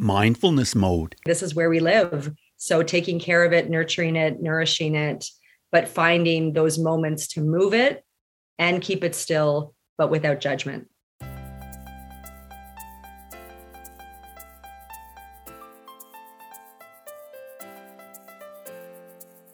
[0.00, 1.14] mindfulness mode.
[1.26, 2.32] This is where we live.
[2.56, 5.26] So taking care of it, nurturing it, nourishing it,
[5.70, 8.02] but finding those moments to move it
[8.58, 10.88] and keep it still, but without judgment.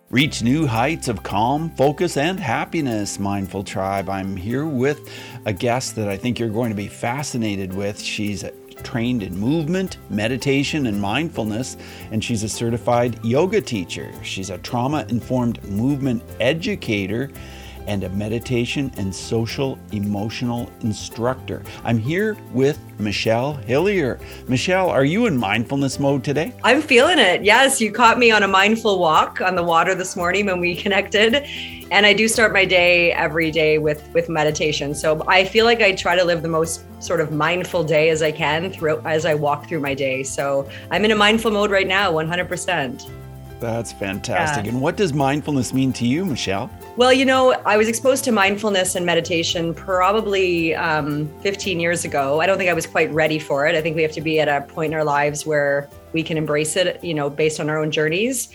[0.09, 4.09] Reach new heights of calm, focus, and happiness, Mindful Tribe.
[4.09, 5.11] I'm here with
[5.45, 8.01] a guest that I think you're going to be fascinated with.
[8.01, 8.45] She's
[8.83, 11.77] trained in movement, meditation, and mindfulness,
[12.11, 14.13] and she's a certified yoga teacher.
[14.23, 17.31] She's a trauma informed movement educator
[17.87, 21.63] and a meditation and social emotional instructor.
[21.85, 24.19] I'm here with Michelle Hillier.
[24.49, 26.53] Michelle, are you in mindfulness mode today?
[26.65, 27.45] I'm feeling it.
[27.45, 30.77] Yes, you caught me on a mindful walk on the water this morning when we
[30.77, 31.47] connected.
[31.91, 34.95] And I do start my day every day with with meditation.
[34.95, 38.23] So I feel like I try to live the most sort of mindful day as
[38.23, 40.23] I can throughout as I walk through my day.
[40.23, 43.09] So I'm in a mindful mode right now, 100%.
[43.59, 44.65] That's fantastic.
[44.65, 44.73] Yeah.
[44.73, 46.71] And what does mindfulness mean to you, Michelle?
[46.97, 52.41] Well, you know, I was exposed to mindfulness and meditation probably um, 15 years ago.
[52.41, 53.75] I don't think I was quite ready for it.
[53.75, 56.37] I think we have to be at a point in our lives where we can
[56.37, 58.49] embrace it, you know, based on our own journeys.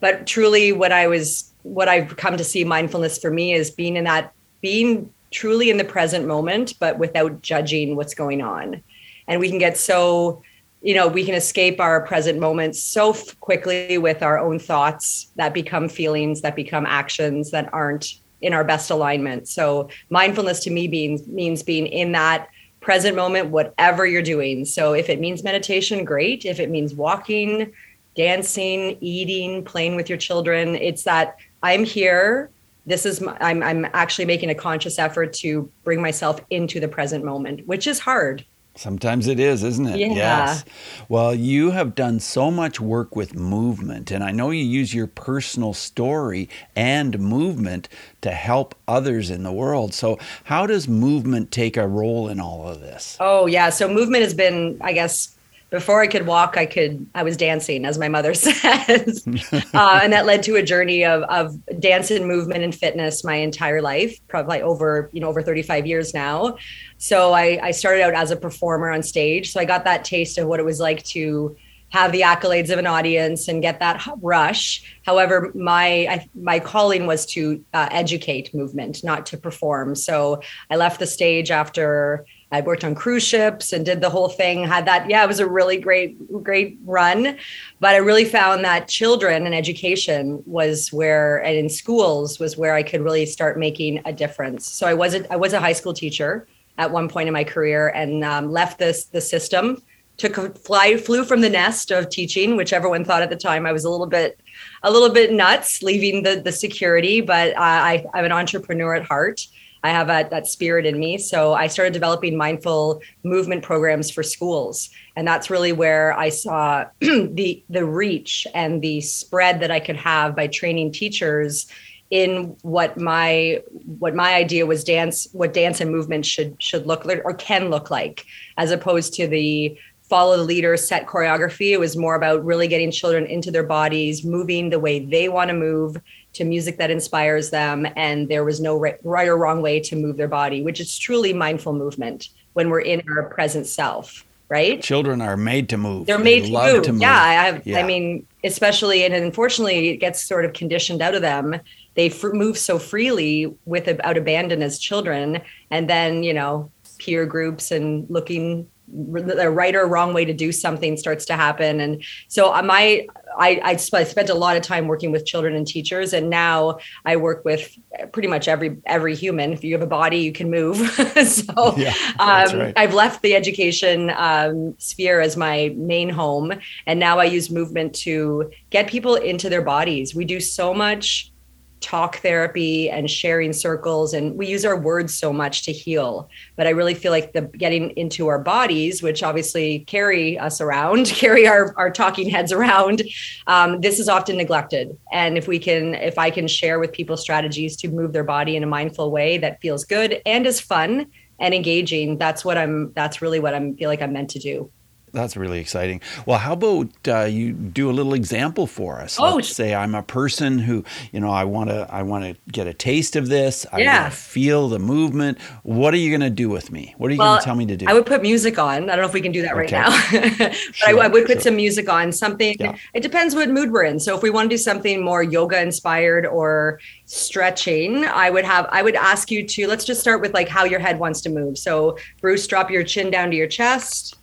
[0.00, 3.96] But truly, what I was, what I've come to see mindfulness for me is being
[3.96, 8.82] in that, being truly in the present moment, but without judging what's going on.
[9.28, 10.42] And we can get so
[10.86, 15.52] you know we can escape our present moments so quickly with our own thoughts that
[15.52, 19.48] become feelings that become actions that aren't in our best alignment.
[19.48, 22.48] So mindfulness to me means means being in that
[22.80, 24.64] present moment whatever you're doing.
[24.64, 26.44] So if it means meditation great.
[26.44, 27.72] If it means walking
[28.14, 32.50] dancing eating playing with your children it's that i'm here.
[32.86, 36.88] This is my, I'm, I'm actually making a conscious effort to bring myself into the
[36.88, 38.42] present moment which is hard
[38.76, 39.98] Sometimes it is, isn't it?
[39.98, 40.14] Yeah.
[40.14, 40.64] Yes.
[41.08, 45.06] Well, you have done so much work with movement, and I know you use your
[45.06, 47.88] personal story and movement
[48.20, 49.94] to help others in the world.
[49.94, 53.16] So, how does movement take a role in all of this?
[53.18, 53.70] Oh, yeah.
[53.70, 55.35] So, movement has been, I guess,
[55.70, 59.26] before I could walk, I could I was dancing, as my mother says,
[59.74, 63.36] uh, and that led to a journey of of dance and movement and fitness my
[63.36, 66.56] entire life, probably over you know over 35 years now.
[66.98, 70.38] So I, I started out as a performer on stage, so I got that taste
[70.38, 71.56] of what it was like to
[71.90, 74.82] have the accolades of an audience and get that rush.
[75.04, 79.94] However, my I, my calling was to uh, educate movement, not to perform.
[79.94, 84.28] So I left the stage after I worked on cruise ships and did the whole
[84.28, 84.64] thing.
[84.64, 87.36] Had that, yeah, it was a really great, great run.
[87.80, 92.74] But I really found that children and education was where, and in schools was where
[92.74, 94.64] I could really start making a difference.
[94.64, 96.46] So I wasn't, I was a high school teacher
[96.78, 99.82] at one point in my career and um, left this the system.
[100.16, 103.72] Took fly, flew from the nest of teaching, which everyone thought at the time I
[103.72, 104.40] was a little bit,
[104.82, 107.20] a little bit nuts leaving the the security.
[107.20, 109.46] But I, I'm an entrepreneur at heart
[109.86, 111.16] I have a, that spirit in me.
[111.16, 114.90] So I started developing mindful movement programs for schools.
[115.14, 119.94] And that's really where I saw the the reach and the spread that I could
[119.96, 121.70] have by training teachers
[122.10, 123.62] in what my
[124.00, 127.90] what my idea was dance what dance and movement should should look or can look
[127.90, 128.24] like
[128.58, 132.92] as opposed to the follow the leader set choreography it was more about really getting
[132.92, 135.96] children into their bodies moving the way they want to move
[136.36, 140.16] to music that inspires them and there was no right, or wrong way to move
[140.16, 145.20] their body which is truly mindful movement when we're in our present self right children
[145.20, 146.84] are made to move they're made they to, move.
[146.84, 147.00] to, move.
[147.00, 147.78] yeah i have yeah.
[147.78, 151.58] i mean especially and unfortunately it gets sort of conditioned out of them
[151.94, 157.70] they f- move so freely without abandon as children and then you know peer groups
[157.70, 161.80] and looking the right or wrong way to do something starts to happen.
[161.80, 163.06] And so uh, my
[163.38, 167.16] I, I spent a lot of time working with children and teachers and now i
[167.16, 167.76] work with
[168.12, 169.52] pretty much every every human.
[169.52, 170.76] If you have a body you can move.
[171.26, 172.72] So yeah, um, right.
[172.76, 176.52] i've left the education um, sphere as my main home
[176.86, 180.14] and now i use movement to get people into their bodies.
[180.14, 181.32] We do so much
[181.80, 186.28] talk therapy and sharing circles and we use our words so much to heal.
[186.56, 191.06] But i really feel like the getting into our bodies which obviously carry us around
[191.24, 193.02] carry our, our talking heads around
[193.46, 194.96] um, this is often neglected.
[195.12, 198.56] And if we can if i can share with people strategies to move their body
[198.56, 201.06] in a mindful way that feels good and is fun
[201.38, 204.70] and engaging that's what i'm that's really what i'm feel like i'm meant to do
[205.16, 206.00] that's really exciting.
[206.26, 209.18] Well, how about uh, you do a little example for us?
[209.18, 212.36] Oh, Let's say I'm a person who, you know, I want to I want to
[212.52, 213.66] get a taste of this.
[213.72, 214.02] I Yeah.
[214.02, 215.38] want to feel the movement.
[215.62, 216.94] What are you going to do with me?
[216.98, 217.86] What are you going to tell me to do?
[217.88, 218.84] I would put music on.
[218.90, 219.88] I don't know if we can do that right now,
[220.38, 221.40] but Sure, I, I would put sure.
[221.42, 222.12] some music on.
[222.12, 222.54] Something.
[222.60, 222.76] Yeah.
[222.94, 223.98] It depends what mood we're in.
[223.98, 228.66] So if we want to do something more yoga inspired or stretching, I would have.
[228.70, 229.66] I would ask you to.
[229.66, 231.56] Let's just start with like how your head wants to move.
[231.58, 234.15] So Bruce, drop your chin down to your chest,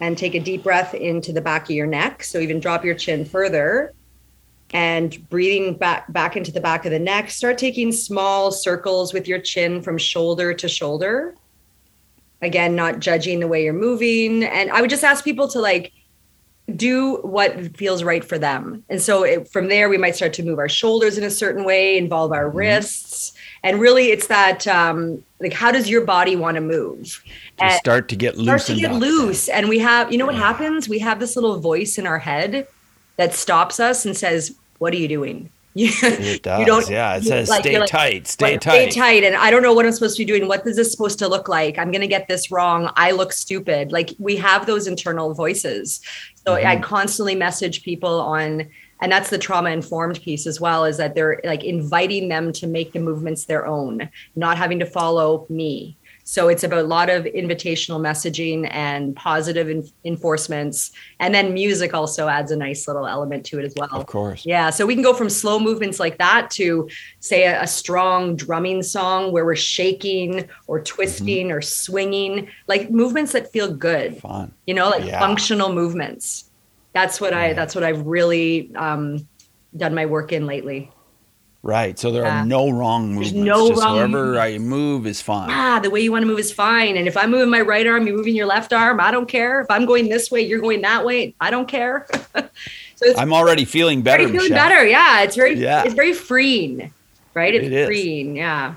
[0.00, 2.22] and take a deep breath into the back of your neck.
[2.22, 3.94] So even drop your chin further.
[4.70, 7.30] And breathing back back into the back of the neck.
[7.30, 11.34] Start taking small circles with your chin from shoulder to shoulder
[12.42, 15.92] again not judging the way you're moving and i would just ask people to like
[16.76, 20.42] do what feels right for them and so it, from there we might start to
[20.42, 22.58] move our shoulders in a certain way involve our mm-hmm.
[22.58, 27.22] wrists and really it's that um like how does your body want to move
[27.58, 29.00] And- start to get loose start to get up.
[29.00, 30.40] loose and we have you know what Yeah.
[30.52, 32.66] happens we have this little voice in our head
[33.16, 36.58] that stops us and says what are you doing you, It does.
[36.60, 38.90] you don't yeah, it says like, stay like, tight, stay like, tight.
[38.90, 39.22] Stay tight.
[39.22, 40.48] And I don't know what I'm supposed to be doing.
[40.48, 41.78] What is this supposed to look like?
[41.78, 42.90] I'm going to get this wrong.
[42.96, 43.92] I look stupid.
[43.92, 46.00] Like we have those internal voices.
[46.44, 46.82] So I Mhm.
[46.82, 48.66] constantly message people on,
[49.00, 52.66] and that's the trauma informed piece as well, is that they're like inviting them to
[52.66, 55.96] make the movements their own, not having to follow me.
[56.24, 60.92] So it's about a lot of invitational messaging and positive en- enforcements.
[61.20, 63.88] And then music also adds a nice little element to it as well.
[63.92, 64.44] Of course.
[64.44, 66.86] Yeah, so we can go from slow movements like that to
[67.20, 71.56] say a, a strong drumming song where we're shaking or twisting Mm-hmm.
[71.56, 74.18] or swinging, like movements that feel good.
[74.18, 74.52] Fun.
[74.66, 75.18] You know, like Yeah.
[75.20, 76.47] functional movements.
[76.98, 79.28] That's what I that's what I've really um,
[79.76, 80.90] done my work in lately.
[81.62, 81.96] Right.
[81.98, 82.42] So there Yeah.
[82.42, 83.46] are no wrong There's movements.
[83.58, 85.48] no Just wrong however I move is fine.
[85.52, 86.96] Ah, the way you want to move is fine.
[86.96, 88.98] And if I'm moving my right arm, you're moving your left arm.
[89.00, 89.60] I don't care.
[89.60, 91.34] If I'm going this way, you're going that way.
[91.40, 92.06] I don't care.
[92.34, 92.42] so
[93.02, 94.22] it's I'm already feeling better.
[94.24, 94.68] already feeling Michelle.
[94.68, 94.86] better.
[94.86, 95.84] Yeah, it's very Yeah.
[95.84, 96.92] it's very freeing,
[97.34, 97.54] right?
[97.54, 98.36] It's It freeing.
[98.36, 98.74] Yeah.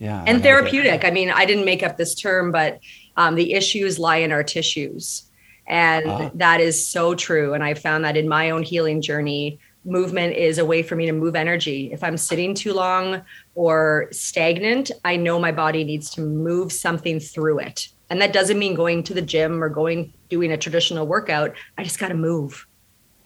[0.00, 0.18] Yeah.
[0.22, 1.04] I and like therapeutic.
[1.04, 2.80] I mean, I didn't make up this term, but
[3.16, 5.22] um, the issues lie in our tissues.
[5.68, 6.30] And Ah.
[6.34, 7.54] that is so true.
[7.54, 11.06] And I found that in my own healing journey, movement is a way for me
[11.06, 11.90] to move energy.
[11.92, 13.22] If I'm sitting too long
[13.54, 17.88] or stagnant, I know my body needs to move something through it.
[18.10, 21.54] And that doesn't mean going to the gym or going doing a traditional workout.
[21.76, 22.66] I just got to move.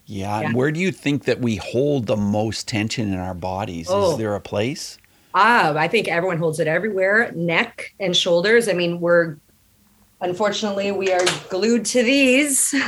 [0.05, 0.41] Yeah.
[0.41, 0.51] Yeah.
[0.53, 3.87] Where do you think that we hold the most tension in our bodies?
[3.89, 4.11] Oh.
[4.11, 4.97] Is there a place?
[5.33, 7.31] Ah, I think everyone holds it everywhere.
[7.33, 8.67] Neck and shoulders.
[8.67, 9.37] I mean, we're
[10.23, 12.73] unfortunately we are glued to these.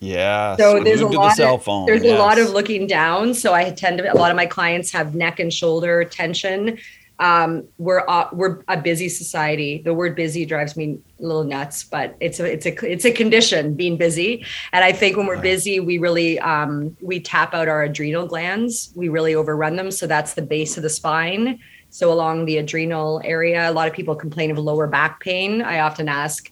[0.00, 0.56] Yeah.
[0.56, 1.86] So there's a lot the of- phone.
[1.86, 3.34] There's a lot of looking down.
[3.34, 6.78] So I tend to a lot of my clients have neck and shoulder tension.
[7.18, 9.80] Um, we're uh, we're a busy society.
[9.82, 13.10] The word busy drives me a little nuts, but it's a it's a it's a
[13.10, 14.44] condition being busy.
[14.72, 15.42] And I think when we're Right.
[15.54, 18.92] busy, we really um, we tap out our adrenal glands.
[18.94, 19.90] We really overrun them.
[19.90, 21.58] So that's the base of the spine.
[21.88, 25.62] So along the adrenal area, a lot of people complain of lower back pain.
[25.62, 26.50] I often ask,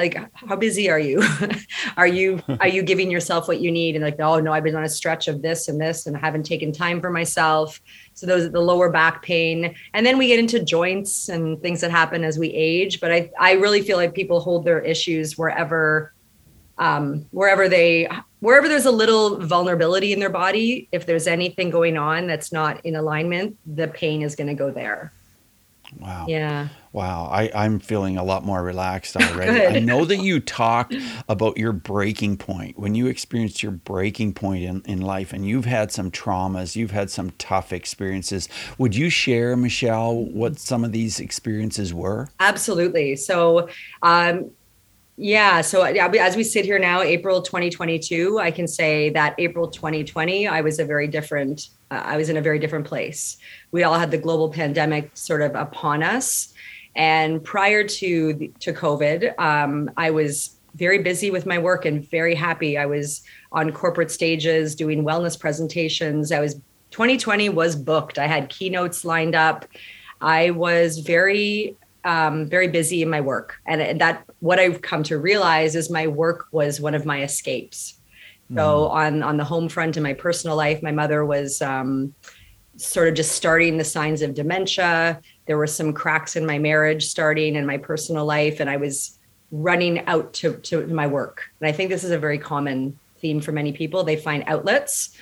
[0.00, 1.22] like, how busy are you?
[1.96, 3.94] are you are you giving yourself what you need?
[3.94, 6.20] And like, oh no, I've been on a stretch of this and this, and I
[6.20, 7.80] haven't taken time for myself.
[8.14, 11.80] So those are the lower back pain, and then we get into joints and things
[11.80, 13.00] that happen as we age.
[13.00, 16.12] But I I really feel like people hold their issues wherever
[16.78, 18.08] um, wherever they
[18.40, 22.84] wherever there's a little vulnerability in their body if there's anything going on that's not
[22.84, 25.12] in alignment the pain is going to go there
[26.00, 26.26] Wow.
[26.28, 27.28] yeah Wow.
[27.30, 29.66] I, I'm feeling a lot more relaxed already.
[29.66, 30.94] I know that you talked
[31.28, 35.66] about your breaking point when you experienced your breaking point in, in life and you've
[35.66, 38.48] had some traumas, you've had some tough experiences.
[38.78, 42.28] Would you share, Michelle, what some of these experiences were?
[42.54, 43.68] absolutely so
[44.02, 44.50] um
[45.16, 49.68] yeah so yeah, as we sit here now april 2022 i can say that april
[49.68, 53.38] 2020 i was a very different uh, i was in a very different place
[53.72, 56.53] we all had the global pandemic sort of upon us
[56.96, 62.34] and prior to to covid um, i was very busy with my work and very
[62.34, 62.76] happy.
[62.76, 63.22] I was
[63.52, 66.32] on corporate stages doing wellness presentations.
[66.32, 66.54] I was
[66.90, 68.18] 2020 was booked.
[68.18, 69.66] I had keynotes lined up.
[70.20, 73.56] I was very um, very busy in my work.
[73.66, 77.98] And that what i've come to realize is my work was one of my escapes.
[78.54, 82.14] So on on the home front in my personal life my mother was um,
[82.76, 87.04] sort of just starting the signs of dementia there were some cracks in my marriage
[87.04, 89.18] starting in my personal life and i was
[89.50, 91.42] running out to, to my work.
[91.60, 94.04] And i think this is a very common theme for many people.
[94.04, 95.16] They find outlets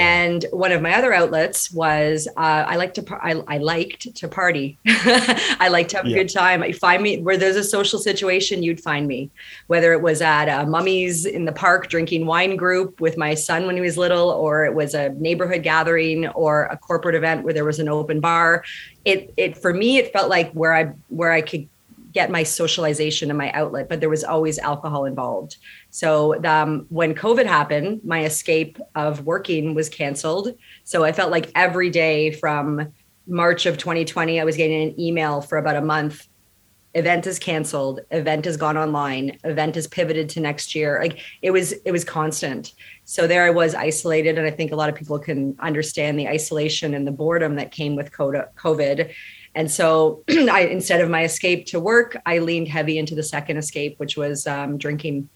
[0.00, 4.14] And one of my other outlets was uh, I like to par- I, I liked
[4.14, 4.78] to party.
[4.86, 6.16] I like to have yeah.
[6.16, 6.64] a good time.
[6.64, 9.30] You find me where there's a social situation, you'd find me.
[9.66, 13.66] Whether it was at a mummy's in the park drinking wine group with my son
[13.66, 17.54] when he was little, or it was a neighborhood gathering or a corporate event where
[17.54, 18.64] there was an open bar.
[19.04, 21.68] It it for me it felt like where I where I could
[22.14, 25.56] get my socialization and my outlet, but there was always alcohol involved.
[25.90, 30.54] So um, when COVID happened, my escape of working was canceled.
[30.84, 32.92] So I felt like every day from
[33.26, 36.28] March of 2020, I was getting an email for about a month.
[36.94, 38.00] Event is canceled.
[38.12, 39.36] Event has gone online.
[39.42, 41.00] Event is pivoted to next year.
[41.02, 42.74] Like it was, it was constant.
[43.04, 46.28] So there I was isolated, and I think a lot of people can understand the
[46.28, 49.12] isolation and the boredom that came with COVID.
[49.54, 53.56] And so, I instead of my escape to work, I leaned heavy into the second
[53.56, 55.28] escape, which was um, drinking.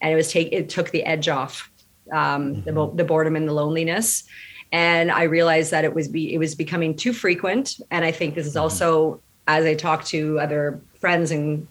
[0.00, 1.70] And it was take it took the edge off
[2.12, 2.74] um, mm-hmm.
[2.74, 4.24] the, the boredom and the loneliness.
[4.72, 7.80] And i realized that it was be it was becoming too frequent.
[7.90, 8.62] And i think this is mm-hmm.
[8.62, 11.68] also as i talk to other friends and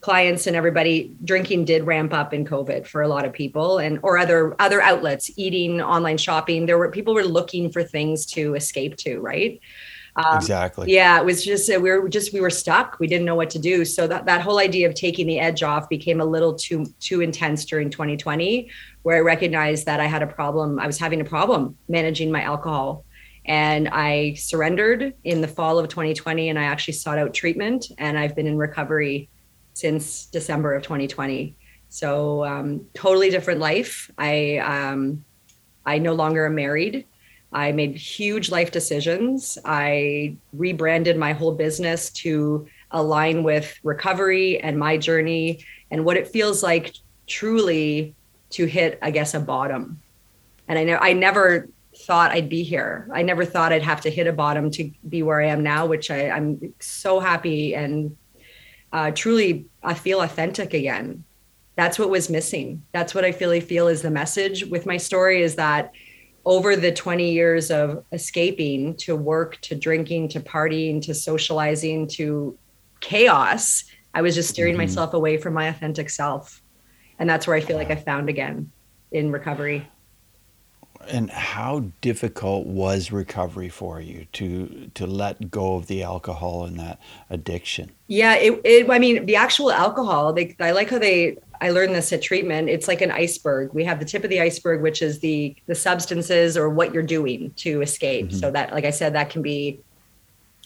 [0.00, 3.98] clients and everybody drinking did ramp up in covid for a lot of people and
[4.02, 6.66] or other other outlets eating online shopping.
[6.66, 9.60] There were people were looking for things to escape to right
[10.16, 10.92] um, exactly.
[10.92, 12.98] Yeah, it was just we were just we were stuck.
[12.98, 13.84] We didn't know what to do.
[13.84, 17.20] So that that whole idea of taking the edge off became a little too too
[17.20, 18.70] intense during 2020,
[19.02, 20.78] where I recognized that I had a problem.
[20.78, 23.04] I was having a problem managing my alcohol,
[23.44, 28.18] and I surrendered in the fall of 2020, and I actually sought out treatment, and
[28.18, 29.28] I've been in recovery
[29.74, 31.58] since December of 2020.
[31.90, 34.10] So um, totally different life.
[34.16, 35.24] I um,
[35.84, 37.06] I no longer am married.
[37.56, 39.56] I made huge life decisions.
[39.64, 46.28] I rebranded my whole business to align with recovery and my journey and what it
[46.28, 46.94] feels like
[47.26, 48.14] truly
[48.50, 50.02] to hit, I guess, a bottom.
[50.68, 53.08] And I know I never thought I'd be here.
[53.14, 55.86] I never thought I'd have to hit a bottom to be where I am now,
[55.86, 58.14] which I, am so happy and
[58.92, 61.24] uh, truly I feel authentic again.
[61.74, 62.82] That's what was missing.
[62.92, 65.92] That's what I I feel is the message with my story is that
[66.46, 72.56] over the 20 years of escaping to work to drinking to partying to socializing to
[73.00, 73.84] chaos
[74.14, 74.82] i was just steering mm-hmm.
[74.82, 76.62] myself away from my authentic self.
[77.18, 78.70] And that's where i feel like i found again
[79.10, 79.86] in recovery.
[81.08, 86.78] And how difficult was recovery for you to to let go of the alcohol and
[86.80, 86.98] that
[87.28, 87.90] addiction?
[88.06, 91.94] Yeah it, it i mean the actual alcohol they i like how they I learned
[91.94, 92.68] this at treatment.
[92.68, 93.72] It's like an iceberg.
[93.72, 97.02] We have the tip of the iceberg, which is the the substances or what you're
[97.02, 98.28] doing to escape.
[98.28, 98.38] Mm-hmm.
[98.38, 99.80] So that, like I said, that can be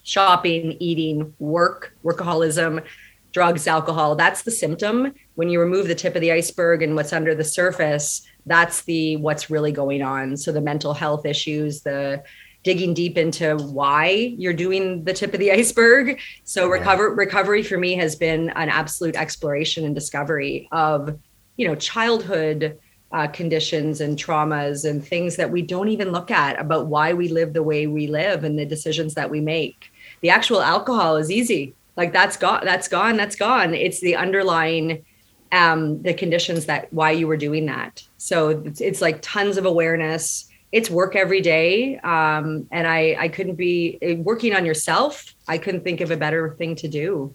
[0.02, 2.85] shopping, eating, work, workaholism,
[3.32, 4.16] drugs, alcohol.
[4.16, 5.14] That's the symptom.
[5.35, 9.16] When you remove the tip of the iceberg and what's under the surface, that's the
[9.16, 10.37] what's really going on.
[10.37, 12.23] So the mental health issues, the
[12.62, 16.21] digging deep into why you're doing the tip of the iceberg.
[16.45, 21.19] So recover recovery for me has been an absolute exploration and discovery of,
[21.57, 22.79] you know, childhood
[23.12, 27.29] uh, conditions and traumas and things that we don't even look at about why we
[27.29, 29.90] live the way we live and the decisions that we make.
[30.21, 31.75] The actual alcohol is easy.
[31.97, 33.75] Like that's gone, that's gone, that's gone.
[33.75, 35.05] It's the underlying
[35.52, 38.05] um the conditions that why you were doing that.
[38.19, 43.29] So it's, it's like tons of awareness it's work every day um, and i i
[43.29, 47.35] couldn't be eh, working on yourself i couldn't think of a better thing to do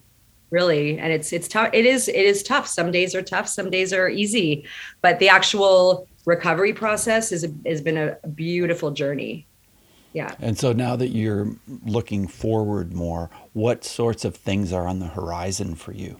[0.50, 0.98] really.
[0.98, 2.66] And it's it's tough it is it is tough.
[2.66, 4.64] Some days are tough some days are easy.
[5.02, 9.46] But the actual recovery process is has been a, a beautiful journey.
[10.12, 10.34] Yeah.
[10.40, 15.08] And so now that you're looking forward more what sorts of things are on the
[15.08, 16.18] horizon for you?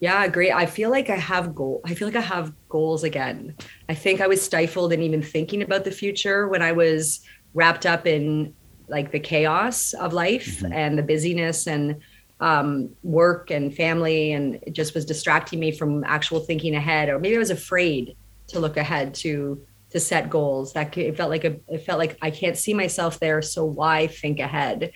[0.00, 0.52] Yeah, great.
[0.52, 1.80] I feel like I have goal.
[1.84, 3.54] I feel like I have goals again.
[3.88, 7.20] I think I was stifled in even thinking about the future when I was
[7.54, 8.54] wrapped up in
[8.88, 10.72] like the chaos of life mm-hmm.
[10.72, 12.00] and the busyness and
[12.40, 17.08] um, work and family, and it just was distracting me from actual thinking ahead.
[17.08, 18.16] Or maybe I was afraid
[18.48, 20.72] to look ahead to to set goals.
[20.74, 24.06] That it felt like a it felt like I can't see myself there, so why
[24.06, 24.92] think ahead?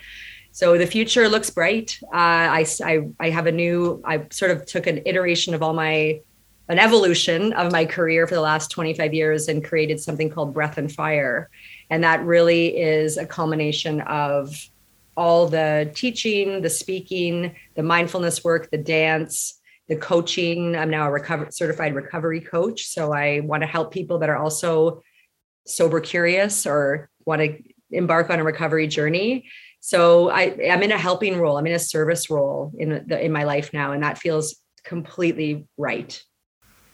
[0.52, 1.98] So the future looks bright.
[2.04, 5.72] Uh, I, I, I have a new, I sort of took an iteration of all
[5.72, 6.20] my,
[6.68, 10.78] an evolution of my career for the last 25 years and created something called Breath
[10.78, 11.50] and Fire.
[11.90, 14.54] And that really is a culmination of
[15.16, 20.76] all the teaching, the speaking, the mindfulness work, the dance, the coaching.
[20.76, 22.86] I'm now a recover, certified recovery coach.
[22.86, 25.02] So I want to help people that are also
[25.66, 27.58] sober curious or want to
[27.90, 29.46] embark on a recovery journey
[29.84, 31.58] so I, I'm in a helping role.
[31.58, 34.54] I'm in a service role in the, in my life now, and that feels
[34.84, 36.22] completely right.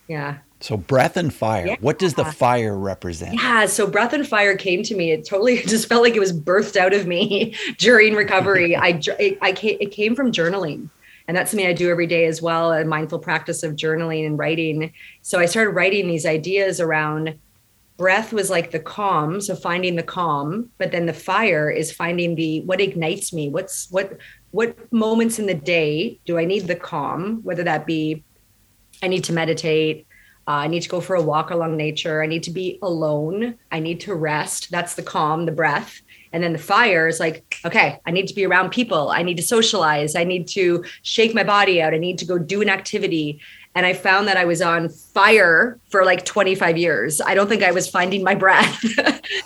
[0.09, 0.39] Yeah.
[0.61, 1.67] So breath and fire.
[1.67, 1.77] Yeah.
[1.81, 3.35] What does the fire represent?
[3.35, 5.13] Yeah, so breath and fire came to me.
[5.13, 8.75] It totally just felt like it was birthed out of me during recovery.
[8.77, 10.91] I it, I came, it came from journaling.
[11.29, 14.39] And that's something I do every day as well, a mindful practice of journaling and
[14.39, 14.95] writing.
[15.21, 17.39] So I started writing these ideas around
[17.99, 22.35] breath was like the calm, so finding the calm, but then the fire is finding
[22.37, 23.51] the what ignites me.
[23.51, 24.17] What's what
[24.53, 28.25] what moments in the day do I need the calm, whether that be
[29.03, 30.07] I need to meditate,
[30.49, 32.23] uh, I need to go for a walk along nature.
[32.23, 33.57] I need to be alone.
[33.71, 34.71] I need to rest.
[34.71, 36.01] That's the calm, the breath.
[36.33, 39.11] And then the fire is like, okay, I need to be around people.
[39.11, 40.17] I need to socialize.
[40.17, 41.93] I need to shake my body out.
[41.93, 43.41] I need to go do an activity
[43.75, 47.21] and I found that I was on fire for like 25 years.
[47.21, 48.83] I don't think I was finding my breath.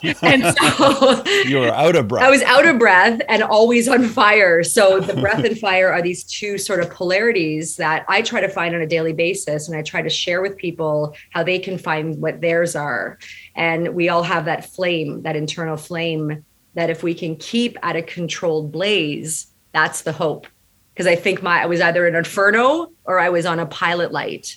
[0.23, 2.25] and so you were out of breath.
[2.25, 4.62] I was out of breath and always on fire.
[4.62, 8.49] So the breath and fire are these two sort of polarities that I try to
[8.49, 9.69] find on a daily basis.
[9.69, 13.19] And I try to share with people how they can find what theirs are.
[13.55, 17.97] And we all have that flame, that internal flame that if we can keep at
[17.97, 20.47] a controlled blaze, that's the hope
[20.92, 24.12] because I think my I was either an inferno or I was on a pilot
[24.12, 24.56] light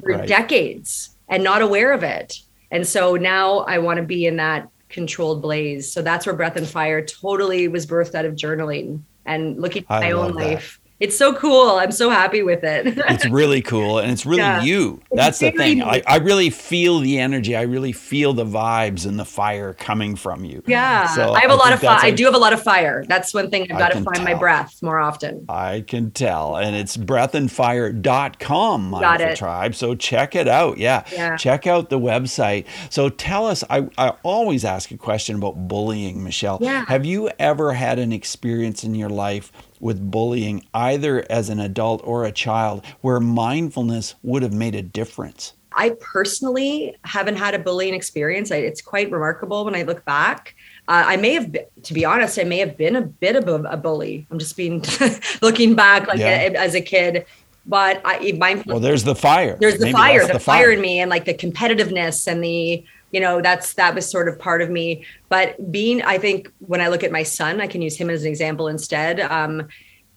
[0.00, 0.28] for right.
[0.28, 2.38] decades and not aware of it.
[2.70, 5.92] And so now I want to be in that controlled blaze.
[5.92, 10.00] So that's where Breath and Fire totally was birthed out of journaling and looking at
[10.00, 11.70] my own life it's so cool.
[11.70, 12.96] I'm so happy with it.
[12.96, 13.98] it's really cool.
[13.98, 14.62] And it's really yeah.
[14.62, 15.02] you.
[15.10, 15.82] That's the thing.
[15.82, 17.56] I, I really feel the energy.
[17.56, 20.62] I really feel the vibes and the fire coming from you.
[20.64, 21.08] Yeah.
[21.08, 21.98] So I have a I lot of fire.
[22.00, 23.04] I do have a lot of fire.
[23.08, 24.24] That's one thing I've got to find tell.
[24.24, 25.44] my breath more often.
[25.48, 26.56] I can tell.
[26.56, 29.36] And it's breathandfire.com, Mindful got it.
[29.36, 29.74] Tribe.
[29.74, 30.78] So check it out.
[30.78, 31.02] Yeah.
[31.12, 31.36] yeah.
[31.36, 32.66] Check out the website.
[32.90, 36.58] So tell us, I, I always ask a question about bullying, Michelle.
[36.60, 36.84] Yeah.
[36.86, 39.50] Have you ever had an experience in your life
[39.82, 44.80] with bullying, either as an adult or a child, where mindfulness would have made a
[44.80, 45.52] difference?
[45.74, 48.50] I personally haven't had a bullying experience.
[48.50, 50.54] It's quite remarkable when I look back.
[50.86, 53.48] Uh, I may have, been, to be honest, I may have been a bit of
[53.48, 54.26] a, a bully.
[54.30, 54.84] I'm just being
[55.42, 56.42] looking back, like yeah.
[56.42, 57.26] a, as a kid.
[57.66, 58.72] But I, mindfulness.
[58.72, 59.56] Well, there's the fire.
[59.60, 60.64] There's the Maybe fire, the, the fire.
[60.64, 64.28] fire in me, and like the competitiveness and the you know that's that was sort
[64.28, 65.04] of part of me.
[65.28, 68.22] But being i think when i look at my son i can use him as
[68.22, 69.20] an example instead.
[69.20, 69.68] Um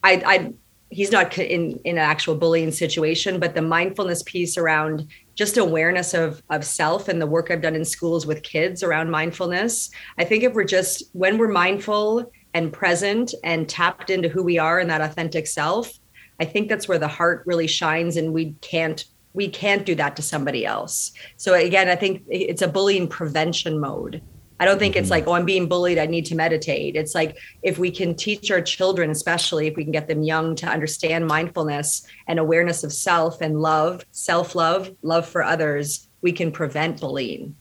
[0.04, 0.54] i i
[0.90, 6.14] he's not in in an actual bullying situation but the mindfulness piece around just awareness
[6.14, 9.92] of of self and the work i've done in schools with kids around mindfulness.
[10.18, 14.58] I think if we're just when we're mindful and present and tapped into who we
[14.58, 15.92] are and that authentic self
[16.40, 20.16] i think that's where the heart really shines and we can't we can't do that
[20.16, 21.12] to somebody else.
[21.38, 24.22] So again, I think it's a bullying prevention mode.
[24.58, 25.12] I don't think it's mm-hmm.
[25.12, 25.98] like, oh, I'm being bullied.
[25.98, 26.96] I need to meditate.
[26.96, 30.56] It's like if we can teach our children, especially if we can get them young
[30.56, 36.32] to understand mindfulness and awareness of self and love, self love, love for others, we
[36.32, 37.56] can prevent bullying.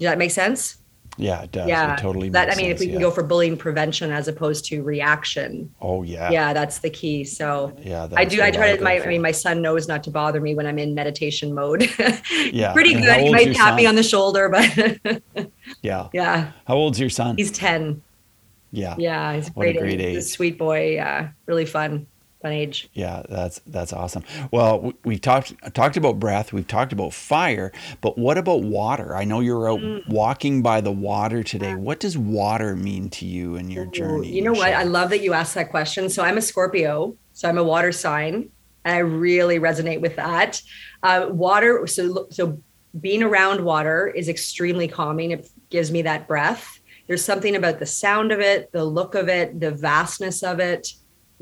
[0.00, 0.81] Does that make sense?
[1.18, 1.68] Yeah, it does.
[1.68, 2.30] Yeah, it totally.
[2.30, 5.72] That I mean, sense, if we can go for bullying prevention as opposed to reaction.
[5.80, 6.30] Oh yeah.
[6.30, 7.24] Yeah, that's the key.
[7.24, 8.42] So yeah, I do.
[8.42, 8.82] I try to.
[8.82, 11.82] My, I mean, my son knows not to bother me when I'm in meditation mode.
[12.52, 13.20] yeah, pretty and good.
[13.20, 13.76] He might tap son?
[13.76, 16.52] me on the shoulder, but yeah, yeah.
[16.66, 17.36] How old's your son?
[17.36, 18.02] He's ten.
[18.70, 18.94] Yeah.
[18.98, 19.76] Yeah, he's great.
[19.76, 20.14] What a great age.
[20.14, 20.94] He's a sweet boy.
[20.94, 22.06] Yeah, really fun
[22.42, 22.88] fun age.
[22.92, 24.24] Yeah, that's that's awesome.
[24.50, 29.16] Well, we've talked talked about breath, we've talked about fire, but what about water?
[29.16, 30.06] I know you're out mm.
[30.08, 31.74] walking by the water today.
[31.74, 34.32] What does water mean to you in your journey?
[34.32, 34.74] You know what?
[34.74, 36.10] I love that you asked that question.
[36.10, 38.50] So I'm a Scorpio, so I'm a water sign,
[38.84, 40.60] and I really resonate with that.
[41.02, 41.86] Uh, water.
[41.86, 42.60] So so
[43.00, 45.30] being around water is extremely calming.
[45.30, 46.80] It gives me that breath.
[47.06, 50.92] There's something about the sound of it, the look of it, the vastness of it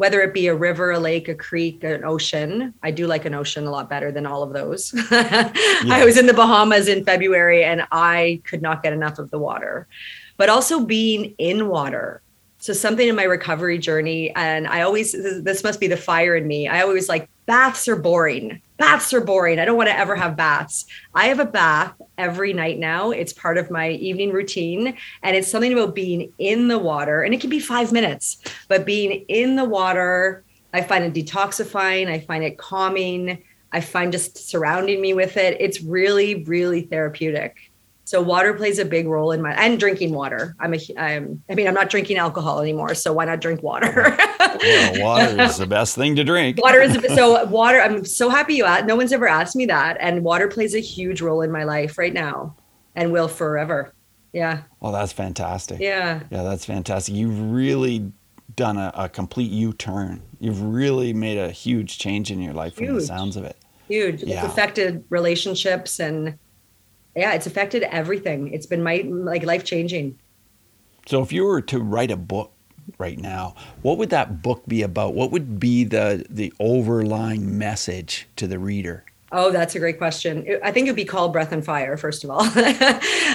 [0.00, 2.72] whether it be a river, a lake, a creek, an ocean.
[2.82, 4.94] I do like an ocean a lot better than all of those.
[5.12, 5.52] yeah.
[5.84, 9.38] I was in the Bahamas in February and I could not get enough of the
[9.38, 9.86] water.
[10.38, 12.22] But also being in water.
[12.60, 16.46] So something in my recovery journey, and I always this must be the fire in
[16.46, 16.66] me.
[16.66, 18.62] I always like baths are boring.
[18.80, 19.58] Baths are boring.
[19.58, 20.86] I don't want to ever have baths.
[21.14, 23.10] I have a bath every night now.
[23.10, 24.96] It's part of my evening routine.
[25.22, 27.22] And it's something about being in the water.
[27.22, 28.38] And it can be five minutes,
[28.68, 32.08] but being in the water, I find it detoxifying.
[32.08, 33.42] I find it calming.
[33.70, 35.58] I find just surrounding me with it.
[35.60, 37.69] It's really, really therapeutic.
[38.10, 40.56] So water plays a big role in my and drinking water.
[40.58, 44.16] I'm a I'm I mean I'm not drinking alcohol anymore, so why not drink water?
[44.40, 46.60] well, water is the best thing to drink.
[46.60, 47.80] Water is so water.
[47.80, 48.86] I'm so happy you asked.
[48.86, 51.98] No one's ever asked me that, and water plays a huge role in my life
[51.98, 52.56] right now,
[52.96, 53.94] and will forever.
[54.32, 54.62] Yeah.
[54.80, 55.78] Well, that's fantastic.
[55.78, 56.18] Yeah.
[56.32, 57.14] Yeah, that's fantastic.
[57.14, 58.10] You've really
[58.56, 60.20] done a, a complete U-turn.
[60.40, 62.88] You've really made a huge change in your life huge.
[62.88, 63.56] from the sounds of it.
[63.86, 64.24] huge.
[64.24, 64.44] Yeah.
[64.44, 66.36] It's affected relationships and
[67.14, 68.52] yeah, it's affected everything.
[68.52, 70.18] It's been my like life changing.
[71.06, 72.52] So if you were to write a book
[72.98, 75.14] right now, what would that book be about?
[75.14, 79.04] What would be the the overlying message to the reader?
[79.32, 80.58] Oh, that's a great question.
[80.64, 82.40] I think it would be called Breath and Fire, first of all.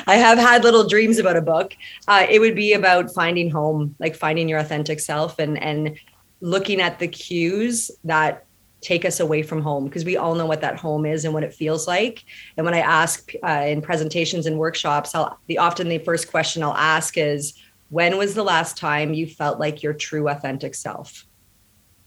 [0.07, 1.73] I have had little dreams about a book.
[2.07, 5.97] Uh, it would be about finding home, like finding your authentic self and, and
[6.41, 8.45] looking at the cues that
[8.81, 11.43] take us away from home because we all know what that home is and what
[11.43, 12.23] it feels like.
[12.55, 16.63] And when I ask uh, in presentations and workshops, I'll the often the first question
[16.63, 17.53] I'll ask is,
[17.89, 21.25] when was the last time you felt like your true authentic self?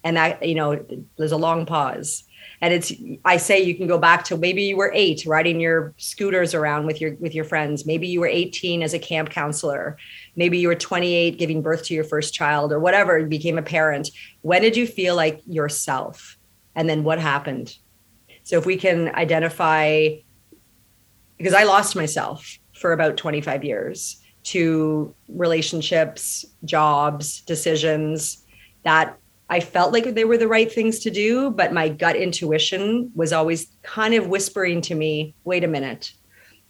[0.04, 0.85] And that, you know,
[1.16, 2.24] there's a long pause.
[2.61, 2.92] And it's
[3.24, 6.87] i say you can go back to maybe you were eight riding your scooters around
[6.87, 7.87] with your with your friends.
[7.87, 9.96] Maybe you were 18 as a camp counselor.
[10.35, 13.62] Maybe you were 28 giving birth to your first child or whatever you became a
[13.62, 14.11] parent.
[14.42, 16.38] When did you feel like yourself
[16.79, 17.77] and then what happened
[18.43, 20.09] so if we can identify
[21.37, 28.47] because i lost myself for about 25 years to relationships jobs decisions
[28.85, 29.19] that
[29.51, 33.33] I felt like they were the right things to do, but my gut intuition was
[33.33, 36.12] always kind of whispering to me, wait a minute.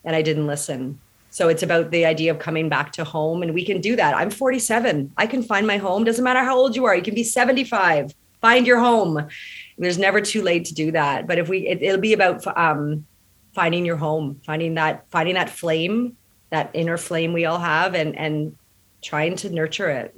[0.05, 1.01] And I didn't listen.
[1.31, 3.43] So it's about the idea of coming back to home.
[3.43, 4.17] And we can do that.
[4.17, 5.13] I'm 47.
[5.17, 6.05] I can find my home.
[6.05, 6.95] Doesn't matter how old you are.
[6.95, 8.15] You can be 75.
[8.41, 9.29] Find your home.
[9.79, 11.27] There's never too late to do that.
[11.27, 13.07] But if we, it, will be about um,
[13.55, 16.17] finding your home, finding that, finding that flame,
[16.51, 18.57] that inner flame we all have, and and
[19.03, 20.17] trying to nurture it.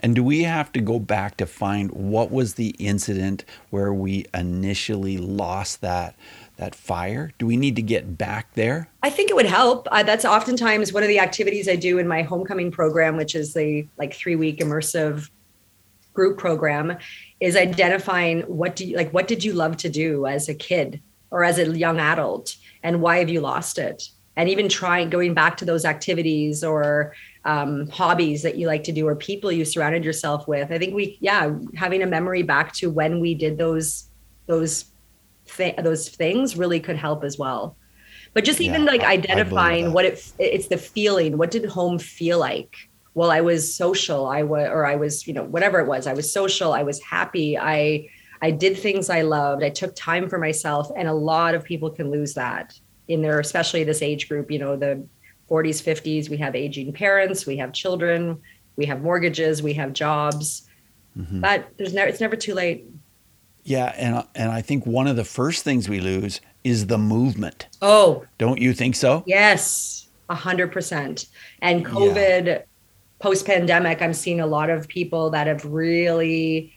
[0.00, 4.26] And do we have to go back to find what was the incident where we
[4.34, 6.16] initially lost that
[6.56, 7.32] that fire?
[7.38, 8.88] Do we need to get back there?
[9.02, 9.86] I think it would help.
[9.92, 13.54] Uh, that's oftentimes one of the activities I do in my homecoming program, which is
[13.54, 15.30] the like three week immersive
[16.14, 16.98] group program,
[17.40, 21.00] is identifying what do you like what did you love to do as a kid
[21.30, 24.08] or as a young adult, and why have you lost it?
[24.36, 28.92] And even trying going back to those activities or um, hobbies that you like to
[28.92, 30.70] do or people you surrounded yourself with.
[30.70, 34.08] I think we, yeah, having a memory back to when we did those
[34.46, 34.86] those
[35.46, 37.76] th- those things really could help as well.
[38.34, 41.38] But just even yeah, like identifying what it it's the feeling.
[41.38, 42.76] What did home feel like?
[43.18, 44.28] Well, I was social.
[44.28, 46.06] I was, or I was, you know, whatever it was.
[46.06, 46.72] I was social.
[46.72, 47.58] I was happy.
[47.58, 48.08] I
[48.40, 49.64] I did things I loved.
[49.64, 52.78] I took time for myself, and a lot of people can lose that
[53.08, 54.52] in their, especially this age group.
[54.52, 55.04] You know, the
[55.50, 58.40] 40s, 50s, we have aging parents, we have children,
[58.76, 60.68] we have mortgages, we have jobs.
[61.18, 61.40] Mm-hmm.
[61.40, 62.86] But there's never it's never too late.
[63.64, 67.66] Yeah, and and I think one of the first things we lose is the movement.
[67.82, 69.24] Oh, don't you think so?
[69.26, 71.26] Yes, a hundred percent.
[71.62, 72.62] And COVID, yeah.
[73.18, 76.74] Post pandemic, I'm seeing a lot of people that have really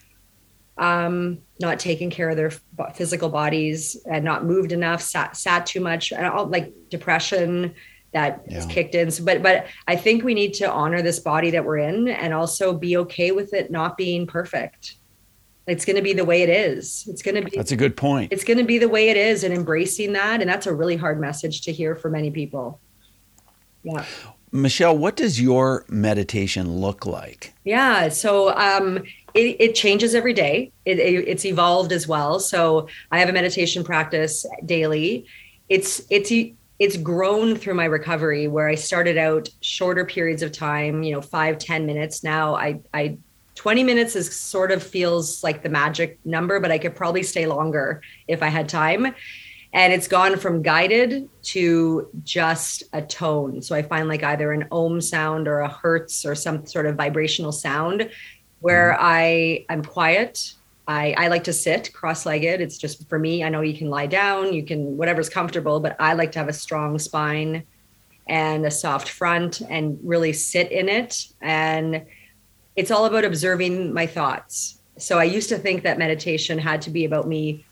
[0.78, 2.52] um, not taken care of their
[2.94, 7.76] physical bodies and not moved enough, sat, sat too much, and all like depression,
[8.14, 8.66] that yeah.
[8.68, 9.10] kicked in.
[9.12, 12.34] So, but but I think we need to honor this body that we're in and
[12.34, 14.96] also be okay with it not being perfect.
[15.68, 17.08] It's going to be the way it is.
[17.08, 17.56] It's going to be.
[17.56, 18.34] That's a good point.
[18.34, 20.98] It's going to be the way it is, and embracing that, and that's a really
[20.98, 22.80] hard message to hear for many people.
[23.84, 24.06] Yeah.
[24.52, 27.54] Michelle, what does your meditation look like?
[27.64, 28.98] Yeah, so um,
[29.34, 30.72] it, it, changes every day.
[30.84, 32.40] It, it, it's evolved as well.
[32.40, 35.26] So I have a meditation practice daily.
[35.70, 36.32] It's it's
[36.80, 41.22] it's grown through my recovery where I started out shorter periods of time, you know,
[41.22, 42.24] five ten minutes.
[42.24, 43.18] Now I, I,
[43.56, 47.46] 20 minutes is sort of feels like the magic number, but I could probably stay
[47.46, 49.14] longer if I had time.
[49.74, 53.62] And it's gone from guided to just a tone.
[53.62, 56.96] So I find like either an ohm sound or a hertz or some sort of
[56.96, 58.10] vibrational sound
[58.60, 59.06] where mm-hmm.
[59.06, 60.54] I am quiet
[60.88, 62.60] I, I like to sit cross-legged.
[62.60, 63.44] It's just for me.
[63.44, 66.50] I know you can lie down, you can whatever's comfortable, but I like to have
[66.50, 67.64] a strong spine
[68.28, 71.28] and a soft front and really sit in it.
[71.42, 72.06] And
[72.76, 74.82] it's all about observing my thoughts.
[74.98, 77.66] So I used to think that meditation had to be about me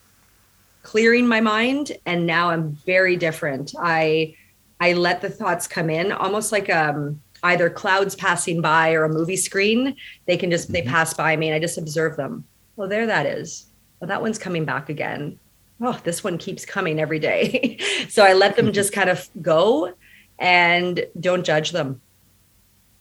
[0.84, 3.74] clearing my mind, and now I'm very different.
[3.80, 4.36] I
[4.80, 9.10] I let the thoughts come in almost like um either clouds passing by or a
[9.10, 9.96] movie screen.
[10.26, 10.89] They can just they mm-hmm.
[10.89, 12.46] pass by me and I just observe them
[12.80, 13.65] well, there that is.
[14.00, 15.38] Well, that one's coming back again.
[15.82, 17.78] Oh, this one keeps coming every day.
[18.10, 19.94] so I let them just kind of go
[20.39, 22.00] and don't judge them.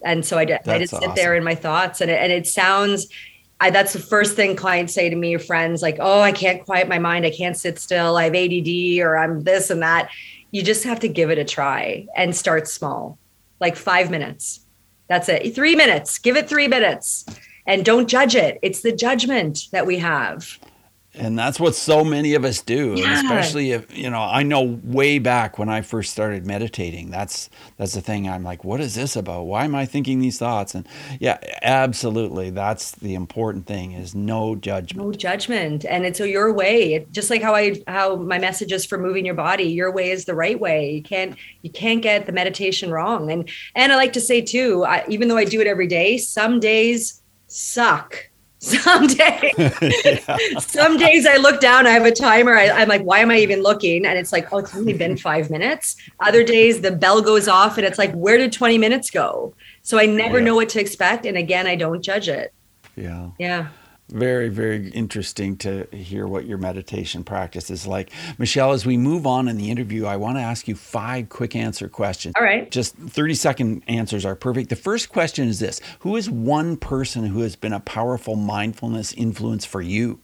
[0.04, 1.14] And so I, did, I just sit awesome.
[1.14, 3.06] there in my thoughts and it, and it sounds,
[3.60, 6.88] I, that's the first thing clients say to me friends like, oh, I can't quiet
[6.88, 7.26] my mind.
[7.26, 8.16] I can't sit still.
[8.16, 10.10] I have ADD or I'm this and that.
[10.50, 13.18] You just have to give it a try and start small,
[13.60, 14.60] like five minutes.
[15.08, 15.54] That's it.
[15.54, 16.18] Three minutes.
[16.18, 17.24] Give it three minutes
[17.66, 18.58] and don't judge it.
[18.62, 20.58] It's the judgment that we have.
[21.14, 23.14] And that's what so many of us do Yeah.
[23.22, 27.94] especially if you know i know way back when i first started meditating that's that's
[27.94, 28.28] the thing.
[28.28, 29.44] I'm like what is this about?
[29.44, 30.74] Why am i thinking these thoughts?
[30.74, 30.86] And
[31.18, 35.06] yeah absolutely that's the important thing is no judgment.
[35.06, 38.84] No judgment and it's your way It- just like how i how my message is
[38.84, 40.90] for moving your body your way is the right way.
[40.92, 44.84] You can't you can't get the meditation wrong and and i like to say too
[44.84, 48.27] I, even though i do it every day some days suck
[48.60, 50.24] some days
[50.58, 53.38] some days i look down i have a timer I, i'm like why am i
[53.38, 54.04] even looking?
[54.04, 55.96] And it's like oh it's only been five minutes.
[56.18, 59.54] Other days the bell goes off and it's like where did 20 minutes go?
[59.82, 60.44] So i never Yeah.
[60.46, 62.52] know what to expect and again i don't judge it.
[62.96, 63.30] Yeah.
[63.38, 63.68] Yeah
[64.10, 69.26] very very interesting to hear what your meditation practice is like michelle as we move
[69.26, 72.70] on in the interview i want to ask you five quick answer questions all right
[72.70, 77.26] just 30 second answers are perfect the first question is this who is one person
[77.26, 80.18] who has been a powerful mindfulness influence for you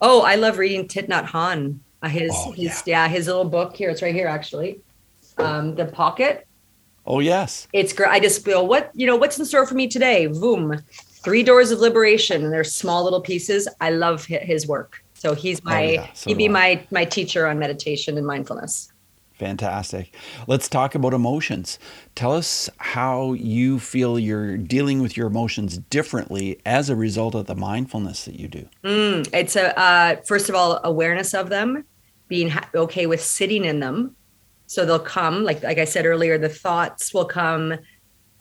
[0.00, 1.78] Oh, I love reading Thich Nhat Hanh.
[2.02, 3.08] Uh, his, Oh, his, yeah.
[3.08, 3.88] his little book here.
[3.88, 4.80] It's right here, actually.
[5.38, 6.46] Um, the Pocket.
[7.06, 8.10] oh yes It's great.
[8.10, 9.16] I just feel what you know.
[9.16, 10.26] What's in store for me today?
[10.26, 10.78] Boom,
[11.24, 13.66] three doors of liberation, and they're small little pieces.
[13.80, 15.02] I love his work.
[15.14, 16.06] So he's my Oh, yeah.
[16.14, 18.92] So he'd be my my teacher on meditation and mindfulness.
[19.38, 20.14] Fantastic.
[20.46, 21.80] Let's talk about emotions.
[22.14, 27.46] Tell us how you feel you're dealing with your emotions differently as a result of
[27.46, 28.68] the mindfulness that you do.
[28.84, 31.84] Mm, it's a uh, first of all awareness of them,
[32.28, 34.14] being ha- okay with sitting in them.
[34.66, 37.74] So they'll come, like like I said earlier, the thoughts will come,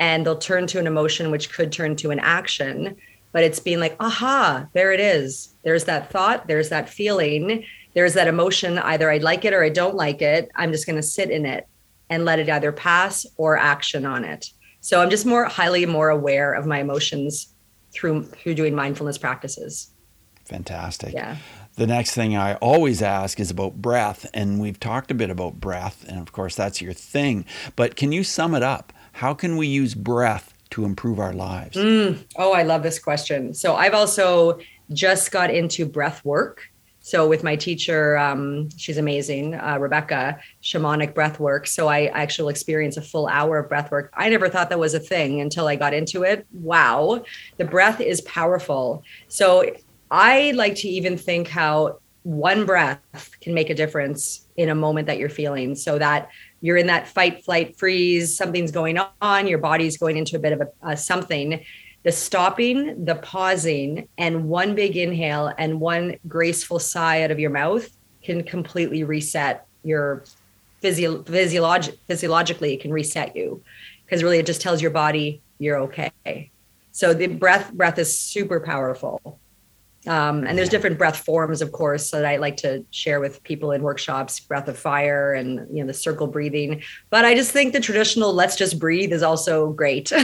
[0.04, 2.98] and they'll turn to an emotion, which could turn to an action.
[3.32, 5.56] But it's being like, aha, there it is.
[5.64, 6.46] There's that thought.
[6.46, 7.64] There's that feeling.
[7.94, 8.80] There's that emotion.
[8.80, 10.52] Either I like it or I don't like it.
[10.56, 11.70] I'm just going to sit in it
[12.10, 14.52] and let it either pass or action on it.
[14.82, 17.54] So I'm just more highly more aware of my emotions
[17.94, 19.90] through through doing mindfulness practices.
[20.44, 21.14] Fantastic.
[21.14, 21.38] Yeah.
[21.76, 24.30] The next thing I always ask is about breath.
[24.34, 26.04] And we've talked a bit about breath.
[26.10, 27.46] And of course, that's your thing.
[27.78, 28.92] But can you sum it up?
[29.14, 31.78] How can we use breath to improve our lives?
[31.78, 32.26] Mm.
[32.36, 33.54] Oh, I love this question.
[33.54, 34.60] So I've also
[34.92, 36.70] just got into breath work.
[37.00, 41.68] So with my teacher, um, she's amazing, uh, Rebecca, shamanic breath work.
[41.68, 44.12] So I actually experience a full hour of breath work.
[44.16, 46.48] I never thought that was a thing until I got into it.
[46.54, 47.24] Wow,
[47.58, 49.04] the breath is powerful.
[49.28, 49.70] So
[50.10, 53.02] I like to even think how one breath
[53.42, 55.76] can make a difference in a moment that you're feeling.
[55.76, 56.30] So that
[56.64, 60.54] you're in that fight, flight, freeze, something's going on, your body's going into a bit
[60.54, 61.64] of a, a something
[62.04, 67.50] the stopping, the pausing, and one big inhale and one graceful sigh out of your
[67.50, 67.90] mouth
[68.22, 70.24] can completely reset your
[70.82, 72.74] physio- physiolog- physiologically.
[72.74, 73.64] It can reset you
[74.06, 76.52] because really it just tells your body you're okay.
[76.92, 79.40] So the breath breath is super powerful.
[80.08, 83.72] Um, and there's different breath forms, of course, that I like to share with people
[83.72, 86.82] in workshops, breath of fire and you know the circle breathing.
[87.10, 90.12] But I just think the traditional let's just breathe is also great.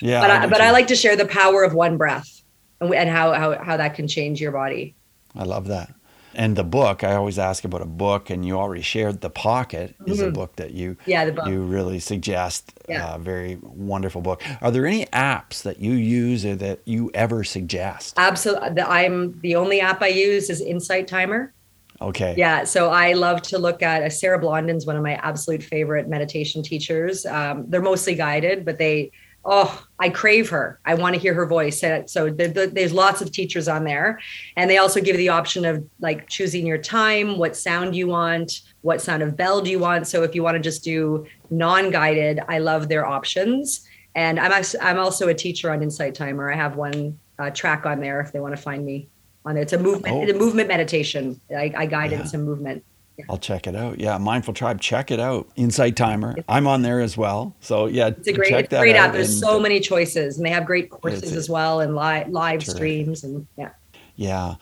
[0.00, 2.42] Yeah, but I I, but I like to share the power of one breath
[2.80, 4.94] and, and how, how how that can change your body.
[5.34, 5.92] I love that.
[6.34, 9.94] And the book, I always ask about a book, and you already shared The Pocket
[10.06, 10.34] is a Mhm.
[10.34, 11.44] book that you Yeah, the book.
[11.46, 12.72] you really suggest.
[12.88, 13.14] Yeah.
[13.14, 14.42] A very wonderful book.
[14.60, 18.14] Are there any apps that you use or that you ever suggest?
[18.18, 21.54] Absolutely, I'm the only app I use is Insight Timer.
[22.00, 22.34] Okay.
[22.36, 26.08] Yeah, so I love to look at uh, Sarah Blondin's one of my absolute favorite
[26.08, 27.24] meditation teachers.
[27.26, 29.12] Um, they're mostly guided, but they
[29.44, 30.78] oh, I crave her.
[30.84, 31.80] I want to hear her voice.
[31.80, 34.20] So there, there- there's lots of teachers on there,
[34.56, 38.60] and they also give the option of like choosing your time, what sound you want,
[38.82, 40.06] what sound of bell do you want.
[40.06, 43.86] So if you want to just do non-guided, I love their options.
[44.14, 46.52] And I'm actually, I'm also a teacher on Insight Timer.
[46.52, 49.08] I have one uh, track on there if they want to find me
[49.44, 49.62] on there.
[49.62, 50.22] It's a movement, Oh.
[50.22, 51.40] it's a movement meditation.
[51.50, 52.20] I, I guide Yeah.
[52.20, 52.84] in some movement.
[53.28, 54.00] I'll check it out.
[54.00, 55.48] Yeah, Mindful Tribe, check it out.
[55.56, 56.36] Insight Timer.
[56.48, 57.54] I'm on there as well.
[57.60, 59.12] So yeah, It's a great, check that great out app.
[59.14, 62.64] There's and, so many choices, and they have great courses as well, and live live
[62.64, 63.70] streams, and yeah.
[64.16, 64.56] Yeah.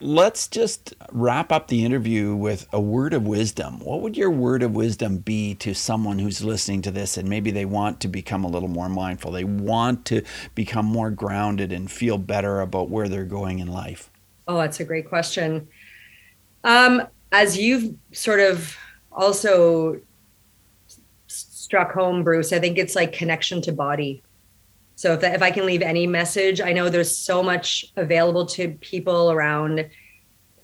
[0.00, 3.80] Let's just wrap up the interview with a word of wisdom.
[3.80, 7.50] What would your word of wisdom be to someone who's listening to this and maybe
[7.50, 9.32] they want to become a little more mindful?
[9.32, 10.22] They want to
[10.54, 14.08] become more grounded and feel better about where they're going in life.
[14.46, 15.66] Oh, that's a great question.
[16.62, 18.76] Um, as you've sort of
[19.12, 20.00] also
[21.26, 24.22] struck home, Bruce, I think it's like connection to body.
[24.94, 28.70] So if, if I can leave any message, I know there's so much available to
[28.80, 29.88] people around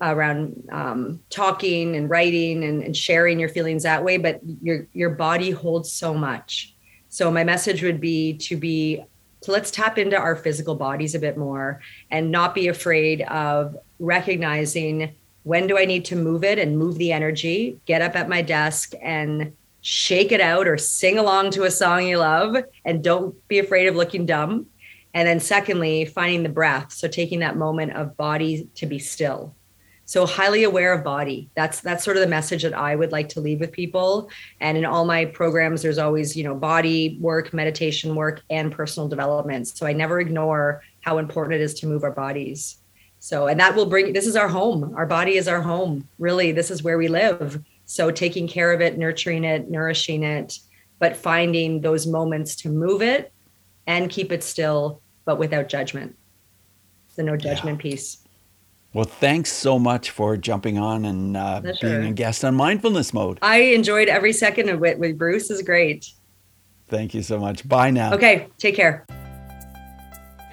[0.01, 5.11] around um, talking and writing and, and sharing your feelings that way, but your your
[5.11, 6.75] body holds so much.
[7.11, 9.05] So my message would be to be
[9.43, 13.77] So let's tap into our physical bodies a bit more and not be afraid of
[13.99, 15.15] recognizing
[15.45, 18.43] when do I need to move it and move the energy, get up at my
[18.43, 19.53] desk and
[19.83, 23.87] shake it out or sing along to a song you love and don't be afraid
[23.87, 24.67] of looking dumb.
[25.13, 26.93] And then secondly, finding the breath.
[26.93, 29.55] So taking that moment of body to be still.
[30.07, 31.49] So highly aware of body.
[31.55, 34.29] That's that's sort of the message that I would like to leave with people.
[34.61, 39.09] And in all my programs, there's always, you know, body work, meditation work, and personal
[39.09, 39.69] development.
[39.69, 42.79] So I never ignore how important it is to move our bodies.
[43.25, 44.93] So, and that will bring this is our home.
[44.99, 46.07] Our body is our home.
[46.19, 47.59] Really, this is where we live.
[47.87, 50.59] So taking care of it, nurturing it, nourishing it,
[50.99, 53.33] but finding those moments to move it
[53.87, 56.15] and keep it still, but without judgment.
[57.17, 57.93] The no judgment yeah.
[57.93, 58.19] piece.
[58.93, 63.39] Well, thanks so much for jumping on and uh, being a guest on Mindfulness Mode.
[63.41, 65.51] I enjoyed every second of it with Bruce.
[65.51, 66.11] is great.
[66.89, 67.67] Thank you so much.
[67.67, 68.13] Bye now.
[68.13, 69.07] Okay, take care.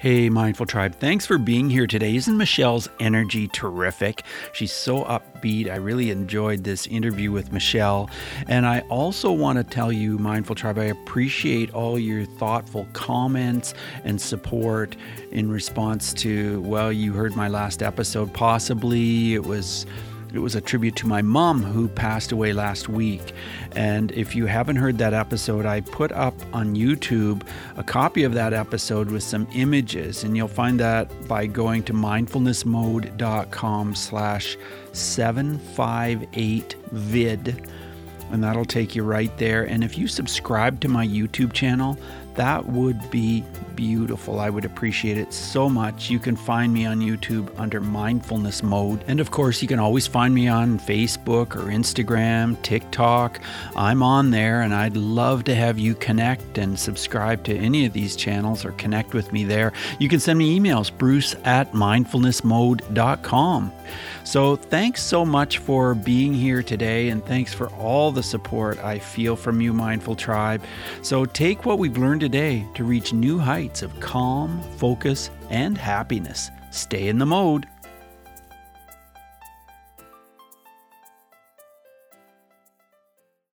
[0.02, 2.16] Hey, Mindful Tribe, thanks for being here today.
[2.16, 4.24] Isn't Michelle's energy terrific?
[4.52, 5.70] She's so upbeat.
[5.70, 8.10] I really enjoyed this interview with Michelle.
[8.48, 13.74] And I also want to tell you, Mindful Tribe, I appreciate all your thoughtful comments
[14.02, 14.96] and support
[15.30, 18.34] in response to, well, you heard my last episode.
[18.34, 19.86] Possibly it was
[20.34, 23.32] it was a tribute to my mom who passed away last week.
[23.72, 28.34] And if you haven't heard that episode, I put up on YouTube a copy of
[28.34, 30.24] that episode with some images.
[30.24, 34.56] And you'll find that by going to mindfulnessmode.com slash
[34.92, 37.70] 758 vid
[38.32, 39.64] and that'll take you right there.
[39.64, 41.98] And if you subscribe to my YouTube channel,
[42.34, 44.40] that would be beautiful.
[44.40, 46.10] I would appreciate it so much.
[46.10, 49.04] You can find me on YouTube under Mindfulness Mode.
[49.06, 53.40] And of course, you can always find me on Facebook or Instagram, TikTok.
[53.76, 57.92] I'm on there and I'd love to have you connect and subscribe to any of
[57.92, 59.72] these channels or connect with me there.
[59.98, 63.72] You can send me emails, bruce at mindfulnessmode.com.
[64.24, 68.98] So, thanks so much for being here today, and thanks for all the support I
[68.98, 70.62] feel from you, Mindful Tribe.
[71.02, 76.52] So, take what we've learned today to reach new heights of calm, focus, and happiness.
[76.70, 77.66] Stay in the mode.